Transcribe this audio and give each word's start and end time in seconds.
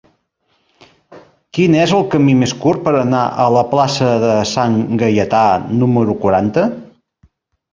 Quin 1.57 1.75
és 1.81 1.93
el 1.97 2.07
camí 2.13 2.33
més 2.39 2.55
curt 2.63 2.81
per 2.87 2.93
anar 3.01 3.21
a 3.43 3.45
la 3.57 3.63
plaça 3.75 4.09
de 4.27 4.33
Sant 4.53 4.81
Gaietà 5.03 5.45
número 5.83 6.17
quaranta? 6.25 6.69